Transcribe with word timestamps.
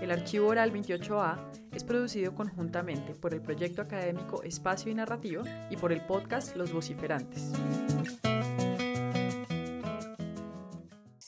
El 0.00 0.12
archivo 0.12 0.46
oral 0.46 0.72
28A 0.72 1.38
es 1.72 1.84
producido 1.84 2.34
conjuntamente 2.34 3.14
por 3.14 3.34
el 3.34 3.42
proyecto 3.42 3.82
académico 3.82 4.42
Espacio 4.42 4.92
y 4.92 4.94
Narrativa 4.94 5.42
y 5.70 5.76
por 5.76 5.92
el 5.92 6.00
podcast 6.02 6.56
Los 6.56 6.72
Vociferantes. 6.72 7.52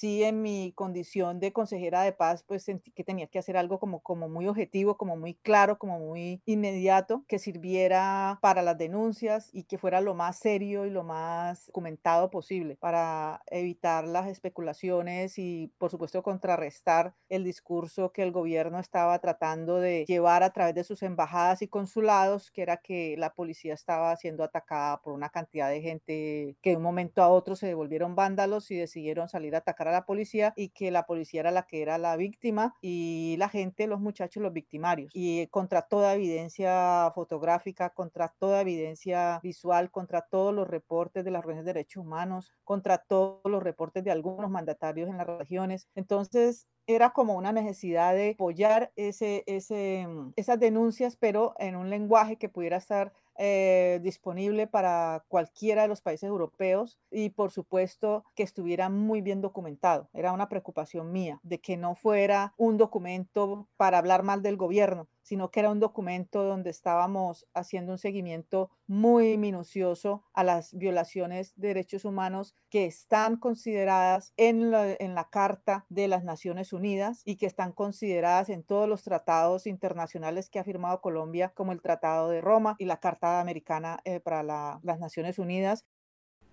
Sí 0.01 0.25
en 0.25 0.41
mi 0.43 0.73
condición 0.75 1.41
de 1.41 1.53
consejera 1.53 2.03
de 2.03 2.13
paz, 2.13 2.43
pues 2.43 2.63
sentí 2.65 2.91
que 2.93 3.05
tenía 3.05 3.27
que 3.27 3.39
hacer 3.39 3.57
algo 3.57 3.79
como, 3.79 4.01
como 4.01 4.29
muy 4.31 4.49
objetivo, 4.49 4.97
como 4.97 5.17
muy 5.17 5.35
claro, 5.35 5.79
como 5.79 5.99
muy 5.99 6.43
inmediato, 6.47 7.25
que 7.29 7.39
sirviera 7.39 8.39
para 8.41 8.63
las 8.63 8.79
denuncias 8.79 9.51
y 9.53 9.65
que 9.65 9.77
fuera 9.79 10.01
lo 10.01 10.15
más 10.15 10.39
serio 10.39 10.87
y 10.87 10.91
lo 10.91 11.05
más 11.05 11.67
documentado 11.67 12.31
posible 12.31 12.77
para 12.81 13.43
evitar 13.47 14.07
las 14.07 14.27
especulaciones 14.29 15.39
y, 15.39 15.73
por 15.79 15.91
supuesto, 15.91 16.23
contrarrestar 16.23 17.15
el 17.29 17.45
discurso 17.45 18.11
que 18.13 18.23
el 18.23 18.33
gobierno 18.33 18.79
estaba 18.79 19.19
tratando 19.19 19.81
de 19.81 20.05
llevar 20.07 20.43
a 20.43 20.51
través 20.53 20.75
de 20.75 20.85
sus 20.85 21.03
embajadas 21.03 21.61
y 21.63 21.69
consulados, 21.69 22.51
que 22.51 22.63
era 22.63 22.79
que 22.79 23.17
la 23.19 23.35
policía 23.35 23.75
estaba 23.75 24.17
siendo 24.17 24.45
atacada 24.45 25.01
por 25.03 25.13
una 25.13 25.29
cantidad 25.29 25.69
de 25.69 25.83
gente 25.83 26.57
que 26.63 26.71
de 26.71 26.77
un 26.77 26.83
momento 26.83 27.23
a 27.23 27.29
otro 27.29 27.55
se 27.57 27.67
devolvieron 27.67 28.15
vándalos 28.15 28.71
y 28.71 28.77
decidieron 28.77 29.29
salir 29.29 29.55
a 29.55 29.59
atacar 29.59 29.90
la 29.91 30.05
policía 30.07 30.53
y 30.57 30.71
que 30.71 30.91
la 30.91 31.07
policía 31.07 31.41
era 31.41 31.51
la 31.51 31.65
que 31.65 31.83
era 31.83 31.99
la 31.99 32.17
víctima 32.17 32.75
y 32.81 33.37
la 33.39 33.49
gente, 33.49 33.87
los 33.87 34.01
muchachos, 34.01 34.43
los 34.43 34.53
victimarios. 34.53 35.11
Y 35.15 35.47
contra 35.49 35.83
toda 35.83 36.15
evidencia 36.15 37.11
fotográfica, 37.15 37.91
contra 37.91 38.29
toda 38.39 38.61
evidencia 38.61 39.41
visual, 39.43 39.91
contra 39.91 40.23
todos 40.23 40.55
los 40.55 40.69
reportes 40.69 41.25
de 41.25 41.31
las 41.31 41.41
organizaciones 41.41 41.67
de 41.67 41.73
derechos 41.73 42.05
humanos, 42.05 42.53
contra 42.65 42.99
todos 42.99 43.41
los 43.45 43.63
reportes 43.63 44.05
de 44.05 44.11
algunos 44.11 44.51
mandatarios 44.51 45.09
en 45.09 45.19
las 45.19 45.27
regiones. 45.27 45.89
Entonces, 45.95 46.67
era 46.87 47.11
como 47.11 47.35
una 47.35 47.53
necesidad 47.53 48.15
de 48.15 48.31
apoyar 48.31 48.93
ese, 48.97 49.45
ese, 49.47 50.07
mm, 50.09 50.33
esas 50.37 50.59
denuncias, 50.59 51.17
pero 51.17 51.55
en 51.59 51.77
un 51.77 51.91
lenguaje 51.91 52.37
que 52.37 52.49
pudiera 52.49 52.77
estar 52.77 53.13
eh, 53.43 54.01
disponible 54.03 54.67
para 54.67 55.25
cualquiera 55.29 55.81
de 55.81 55.89
los 55.89 56.03
países 56.03 56.29
europeos 56.29 56.99
y 57.11 57.31
por 57.31 57.51
supuesto 57.51 58.23
que 58.35 58.43
estuviera 58.43 58.91
muy 58.91 59.23
bien 59.23 59.41
documentado. 59.41 60.11
Era 60.13 60.33
una 60.33 60.51
preocupación 60.51 61.11
mía 61.11 61.41
de 61.43 61.59
que 61.59 61.79
no 61.79 61.95
fuera 61.95 62.53
un 62.59 62.77
documento 62.77 63.67
para 63.79 63.97
hablar 63.97 64.25
mal 64.25 64.43
del 64.43 64.59
gobierno, 64.59 65.09
sino 65.23 65.51
que 65.51 65.61
era 65.61 65.71
un 65.71 65.81
documento 65.81 66.45
donde 66.45 66.71
estábamos 66.71 67.47
haciendo 67.55 67.93
un 67.93 67.99
seguimiento 67.99 68.71
muy 68.87 69.39
minucioso 69.39 70.25
a 70.33 70.45
las 70.45 70.75
violaciones 70.75 71.53
de 71.57 71.69
derechos 71.69 72.05
humanos 72.05 72.55
que 72.69 72.87
están 72.87 73.37
consideradas 73.37 74.33
en 74.37 74.71
la, 74.71 74.93
en 74.93 75.15
la 75.15 75.29
Carta 75.31 75.87
de 75.89 76.09
las 76.09 76.25
Naciones 76.25 76.73
Unidas 76.73 77.23
y 77.25 77.37
que 77.37 77.47
están 77.47 77.73
consideradas 77.73 78.49
en 78.49 78.63
todos 78.63 78.89
los 78.89 79.03
tratados 79.03 79.67
internacionales 79.67 80.51
que 80.51 80.59
ha 80.59 80.65
firmado 80.65 81.01
Colombia, 81.01 81.53
como 81.55 81.73
el 81.73 81.83
Tratado 81.83 82.29
de 82.29 82.41
Roma 82.41 82.77
y 82.79 82.85
la 82.85 82.99
Carta 82.99 83.41
Americana 83.41 84.01
eh, 84.05 84.21
para 84.21 84.43
las 84.43 84.99
Naciones 84.99 85.39
Unidas. 85.39 85.85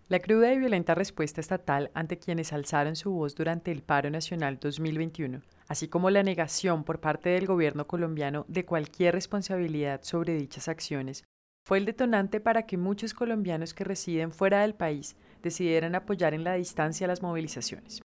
La 0.10 0.20
cruda 0.20 0.54
y 0.54 0.58
violenta 0.58 0.96
respuesta 0.96 1.42
estatal 1.42 1.92
ante 1.94 2.18
quienes 2.18 2.54
alzaron 2.54 2.96
su 2.96 3.12
voz 3.12 3.36
durante 3.36 3.72
el 3.72 3.84
paro 3.84 4.10
nacional 4.10 4.58
2021, 4.58 5.42
así 5.68 5.88
como 5.88 6.10
la 6.10 6.24
negación 6.24 6.84
por 6.84 7.00
parte 7.00 7.30
del 7.30 7.46
gobierno 7.46 7.88
colombiano 7.88 8.46
de 8.48 8.66
cualquier 8.66 9.14
responsabilidad 9.14 10.02
sobre 10.04 10.36
dichas 10.36 10.68
acciones, 10.68 11.24
fue 11.66 11.78
el 11.78 11.86
detonante 11.86 12.40
para 12.40 12.66
que 12.66 12.78
muchos 12.78 13.14
colombianos 13.14 13.74
que 13.74 13.84
residen 13.84 14.32
fuera 14.32 14.62
del 14.62 14.74
país 14.74 15.18
decidieran 15.44 15.96
apoyar 15.96 16.34
en 16.34 16.44
la 16.44 16.54
distancia 16.54 17.08
las 17.08 17.22
movilizaciones. 17.22 18.02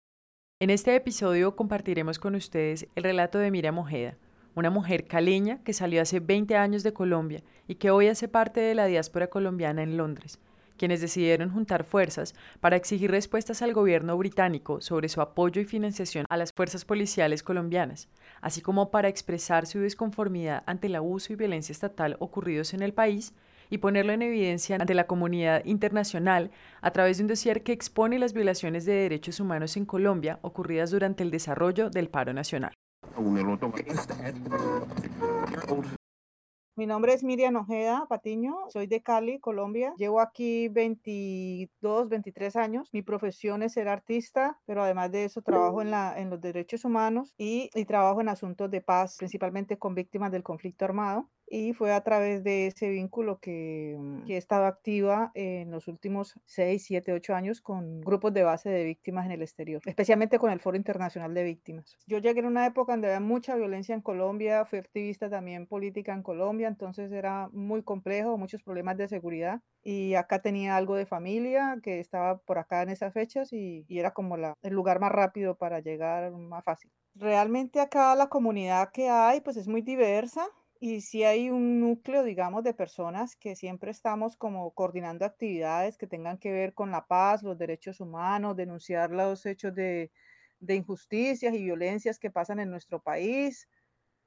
En 0.62 0.70
este 0.70 0.96
episodio 0.96 1.56
compartiremos 1.56 2.20
con 2.20 2.36
ustedes 2.36 2.88
el 2.96 3.03
relato 3.03 3.38
de 3.38 3.52
Mira 3.52 3.72
Mojeda, 3.72 4.18
una 4.56 4.70
mujer 4.70 5.08
caleña 5.08 5.64
que 5.64 5.74
salió 5.74 6.02
hace 6.02 6.20
20 6.20 6.56
años 6.56 6.84
de 6.84 6.94
Colombia 6.94 7.44
y 7.68 7.76
que 7.76 7.91
hoy 7.91 8.08
hace 8.08 8.28
parte 8.28 8.59
de 8.59 8.76
la 8.76 8.86
diáspora 8.86 9.28
colombiana 9.28 9.84
en 9.84 9.97
Londres, 9.97 10.40
quienes 10.79 11.01
decidieron 11.01 11.51
juntar 11.51 11.84
fuerzas 11.84 12.34
para 12.59 12.75
exigir 12.75 13.12
respuestas 13.12 13.62
al 13.62 13.73
gobierno 13.73 14.17
británico 14.17 14.81
sobre 14.81 15.09
su 15.09 15.22
apoyo 15.22 15.62
y 15.62 15.66
financiación 15.66 16.25
a 16.28 16.38
las 16.38 16.51
fuerzas 16.51 16.85
policiales 16.85 17.44
colombianas, 17.44 18.09
así 18.41 18.62
como 18.62 18.90
para 18.90 19.09
expresar 19.09 19.67
su 19.67 19.79
desconformidad 19.79 20.63
ante 20.66 20.88
el 20.88 20.95
abuso 20.95 21.34
y 21.34 21.35
violencia 21.35 21.73
estatal 21.73 22.17
ocurridos 22.19 22.73
en 22.73 22.81
el 22.81 22.94
país 22.94 23.34
y 23.69 23.78
ponerlo 23.78 24.13
en 24.13 24.23
evidencia 24.23 24.78
ante 24.79 24.95
la 24.95 25.06
comunidad 25.06 25.63
internacional 25.66 26.50
a 26.81 26.91
través 26.91 27.17
de 27.17 27.23
un 27.23 27.28
dossier 27.28 27.61
que 27.61 27.72
expone 27.72 28.17
las 28.17 28.34
violaciones 28.34 28.85
de 28.85 28.94
derechos 28.94 29.40
humanos 29.40 29.78
en 29.78 29.85
Colombia 29.85 30.40
ocurridas 30.41 30.90
durante 30.90 31.23
el 31.23 31.29
desarrollo 31.29 31.90
del 31.90 32.09
paro 32.09 32.34
nacional. 32.34 32.73
Mi 36.79 36.85
nombre 36.85 37.13
es 37.13 37.25
Miriam 37.25 37.57
Ojeda 37.57 38.06
Patiño, 38.07 38.56
soy 38.69 38.88
de 38.88 39.03
Cali, 39.03 39.38
Colombia. 39.41 39.94
Llevo 39.97 40.22
aquí 40.22 40.69
22, 40.69 42.07
23 42.07 42.56
años. 42.56 42.94
Mi 42.94 43.01
profesión 43.01 43.63
es 43.63 43.73
ser 43.73 43.90
artista, 43.90 44.57
pero 44.66 44.81
además 44.81 45.12
de 45.12 45.25
eso 45.25 45.41
trabajo 45.41 45.81
en, 45.81 45.91
la, 45.91 46.17
en 46.17 46.29
los 46.29 46.40
derechos 46.40 46.85
humanos 46.85 47.35
y, 47.38 47.69
y 47.75 47.84
trabajo 47.84 48.22
en 48.22 48.29
asuntos 48.29 48.72
de 48.72 48.79
paz, 48.79 49.17
principalmente 49.17 49.78
con 49.78 49.94
víctimas 49.94 50.31
del 50.31 50.41
conflicto 50.41 50.85
armado 50.85 51.28
y 51.50 51.73
fue 51.73 51.91
a 51.91 52.01
través 52.01 52.44
de 52.44 52.67
ese 52.67 52.90
vínculo 52.90 53.40
que, 53.40 53.96
mm, 53.97 54.25
que, 54.25 54.35
he 54.35 54.38
estado 54.38 54.66
activa 54.66 55.31
en 55.34 55.72
los 55.72 55.88
últimos 55.88 56.40
6, 56.46 56.84
7, 56.84 57.11
8 57.13 57.34
años 57.34 57.61
con 57.61 58.01
grupos 58.01 58.34
de 58.34 58.44
base 58.44 58.69
de 58.69 58.84
víctimas 58.84 59.25
en 59.25 59.31
el 59.31 59.41
exterior, 59.41 59.81
especialmente 59.85 60.38
con 60.38 60.51
el 60.51 60.59
Foro 60.59 60.78
Internacional 60.78 61.34
de 61.34 61.44
Víctimas. 61.44 61.97
Yo 62.06 62.19
llegué 62.19 62.40
en 62.40 62.46
una 62.46 62.66
época 62.66 62.94
donde 62.94 63.07
había 63.07 63.19
mucha 63.19 63.56
violencia 63.56 63.96
en 63.96 64.01
Colombia, 64.01 64.66
fui 64.66 64.79
activista 64.79 65.29
también 65.29 65.66
política 65.66 66.13
en 66.13 66.23
Colombia, 66.23 66.67
entonces 66.69 67.12
era 67.12 67.50
muy 67.52 67.84
complejo, 67.84 68.38
muchos 68.38 68.63
problemas 68.63 68.96
de 68.96 69.09
seguridad 69.09 69.62
y 69.84 70.13
acá 70.16 70.41
tenía 70.41 70.78
algo 70.78 70.96
de 70.96 71.06
familia 71.06 71.78
que 71.84 72.00
estaba 72.00 72.38
por 72.38 72.57
acá 72.57 72.81
en 72.84 72.90
esas 72.90 73.13
fechas 73.13 73.52
y, 73.52 73.85
era 73.90 74.12
como 74.12 74.38
el 74.38 74.74
lugar 74.74 75.02
más 75.02 75.12
rápido 75.12 75.58
para 75.58 75.81
llegar, 75.81 76.31
más 76.31 76.63
fácil. 76.63 76.91
Realmente 77.16 77.81
acá 77.81 78.16
la 78.16 78.28
comunidad 78.28 78.91
que 78.94 79.09
hay 79.09 79.41
pues 79.41 79.58
es 79.58 79.68
muy 79.68 79.81
diversa, 79.81 80.47
y 80.81 81.02
si 81.02 81.25
hay 81.25 81.50
un 81.50 81.81
núcleo, 81.81 82.24
digamos, 82.24 82.63
de 82.63 82.74
personas 82.74 83.35
que 83.35 83.58
siempre 83.58 83.91
estamos 83.91 84.38
como 84.38 84.72
coordinando 84.72 85.25
actividades 85.25 85.97
que 85.97 86.08
tengan 86.08 86.38
que 86.38 86.53
ver 86.53 86.74
con 86.74 86.90
la 86.90 87.06
paz, 87.06 87.44
los 87.44 87.58
derechos 87.58 88.00
humanos, 88.00 88.56
denunciar 88.56 89.12
los 89.12 89.46
hechos 89.46 89.75
de 89.75 90.09
injusticias 90.62 91.53
y 91.53 91.63
violencias 91.63 92.18
que 92.18 92.31
pasan 92.31 92.59
en 92.59 92.69
nuestro 92.69 93.02
país. 93.02 93.68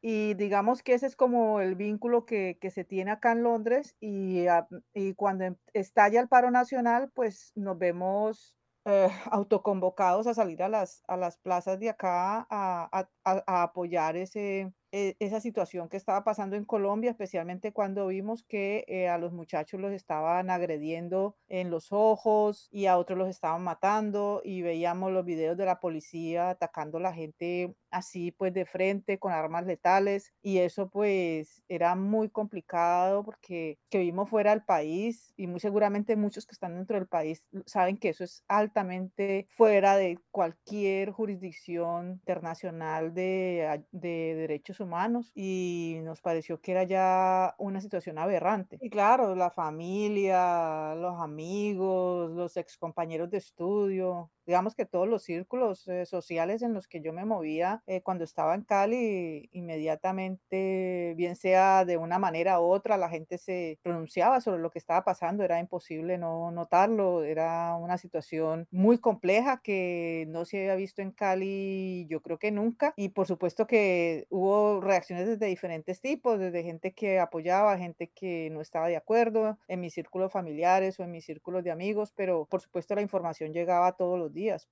Y 0.04 0.34
digamos 0.34 0.82
que 0.82 0.94
ese 0.94 1.06
es 1.06 1.14
como 1.16 1.60
el 1.60 1.76
vínculo 1.76 2.26
que, 2.26 2.58
que 2.60 2.70
se 2.70 2.84
tiene 2.84 3.12
acá 3.12 3.32
en 3.32 3.44
Londres 3.44 3.96
y, 4.00 4.46
y 4.94 5.14
cuando 5.14 5.44
em, 5.44 5.56
estalla 5.74 6.20
el 6.20 6.28
paro 6.28 6.50
nacional, 6.50 7.10
pues 7.14 7.52
nos 7.54 7.78
vemos 7.78 8.56
eh, 8.84 9.08
autoconvocados 9.30 10.26
a 10.26 10.34
salir 10.34 10.62
a 10.62 10.68
las, 10.68 11.02
a 11.06 11.16
las 11.16 11.38
plazas 11.38 11.78
de 11.78 11.90
acá 11.90 12.46
a, 12.50 12.88
a, 12.92 13.08
a 13.24 13.62
apoyar 13.62 14.16
ese, 14.16 14.72
e, 14.92 15.16
esa 15.20 15.41
situación 15.41 15.88
que 15.88 15.97
estaba 15.97 16.22
pasando 16.22 16.54
en 16.54 16.64
Colombia, 16.66 17.10
especialmente 17.10 17.72
cuando 17.72 18.06
vimos 18.08 18.42
que 18.44 18.84
eh, 18.88 19.08
a 19.08 19.16
los 19.16 19.32
muchachos 19.32 19.80
los 19.80 19.92
estaban 19.92 20.50
agrediendo 20.50 21.37
en 21.49 21.70
los 21.70 21.93
ojos 21.93 22.69
y 22.70 22.87
a 22.87 22.99
otros 22.99 23.19
los 23.19 23.28
estaban 23.28 23.64
matando 23.64 24.43
y 24.44 24.61
veíamos 24.61 25.11
los 25.11 25.25
videos 25.25 25.56
de 25.56 25.64
la 25.64 25.81
policía 25.81 26.50
atacando 26.50 26.99
a 26.99 27.00
la 27.00 27.14
gente 27.14 27.75
así 27.90 28.32
pues 28.32 28.52
de 28.55 28.66
frente 28.66 29.19
con 29.19 29.32
armas 29.32 29.66
letales 29.66 30.32
y 30.43 30.58
eso 30.58 30.88
pues 30.88 31.62
era 31.69 31.94
muy 31.94 32.28
complicado 32.31 33.25
porque 33.25 33.78
que 33.90 33.99
vimos 33.99 34.28
fuera 34.31 34.50
del 34.50 34.64
país 34.64 35.32
y 35.37 35.46
muy 35.46 35.61
seguramente 35.61 36.16
muchos 36.16 36.46
que 36.46 36.52
están 36.52 36.75
dentro 36.75 36.96
del 36.96 37.06
país 37.06 37.46
saben 37.66 37.99
que 37.99 38.11
eso 38.11 38.25
es 38.25 38.44
altamente 38.49 39.46
fuera 39.50 39.96
de 39.96 40.19
cualquier 40.31 41.11
jurisdicción 41.11 42.11
internacional 42.12 43.14
de, 43.14 43.84
de 43.93 44.34
derechos 44.34 44.81
humanos 44.82 45.32
y 45.34 46.00
nos 46.02 46.20
pareció 46.20 46.61
que 46.61 46.73
era 46.73 46.84
ya 46.84 47.55
una 47.58 47.81
situación 47.81 48.19
aberrante. 48.19 48.79
Y 48.81 48.90
claro, 48.90 49.34
la 49.34 49.50
familia, 49.50 50.94
los 50.96 51.20
amigos, 51.20 52.31
los 52.31 52.56
excompañeros 52.56 53.31
de 53.31 53.38
estudio, 53.38 54.31
digamos 54.46 54.75
que 54.75 54.87
todos 54.87 55.08
los 55.08 55.23
círculos 55.23 55.87
eh, 55.88 56.06
sociales 56.06 56.62
en 56.62 56.75
los 56.75 56.88
que 56.88 57.00
yo 57.00 57.12
me 57.12 57.25
movía 57.25 57.82
eh, 57.87 58.02
cuando 58.02 58.25
estaba 58.25 58.55
en 58.55 58.62
Cali, 58.62 59.49
inmediatamente, 59.52 61.14
bien 61.17 61.37
sea 61.37 61.85
de 61.85 61.96
una 61.96 62.19
manera 62.19 62.61
u 62.61 62.64
otra, 62.64 62.96
la 62.96 63.08
gente 63.08 63.38
se 63.38 63.78
pronunciaba 63.82 64.40
sobre 64.40 64.61
lo 64.61 64.70
que 64.70 64.78
estaba 64.78 65.05
pasando, 65.05 65.44
era 65.44 65.58
imposible 65.61 66.19
no 66.19 66.50
notarlo, 66.50 67.23
era 67.23 67.76
una 67.76 67.99
situación 67.99 68.67
muy 68.70 68.99
compleja 68.99 69.61
que 69.62 70.26
no 70.28 70.44
se 70.44 70.58
había 70.58 70.75
visto 70.75 71.02
en 71.02 71.12
Cali, 71.12 72.06
yo 72.08 72.20
creo 72.23 72.38
que 72.38 72.50
nunca, 72.50 72.94
y 72.96 73.11
por 73.11 73.26
supuesto 73.26 73.67
que 73.67 74.26
hubo 74.31 74.71
reacciones 74.80 75.26
desde 75.26 75.46
diferentes 75.46 76.00
tipos, 76.00 76.38
desde 76.38 76.62
gente 76.62 76.92
que 76.92 77.19
apoyaba, 77.19 77.76
gente 77.78 78.08
que 78.08 78.50
no 78.50 78.60
estaba 78.60 78.88
de 78.88 78.96
acuerdo, 78.96 79.58
en 79.69 79.80
mis 79.80 79.94
círculos 79.94 80.32
familiares 80.32 80.98
o 81.00 81.02
en 81.02 81.10
mis 81.10 81.24
círculos 81.24 81.64
de 81.64 81.70
amigos, 81.70 82.12
pero 82.14 82.46
por 82.46 82.60
supuesto 82.60 82.94
la 82.94 83.02
información 83.02 83.52
llegaba 83.52 83.92
todos 83.92 84.19
los 84.19 84.32
días 84.32 84.69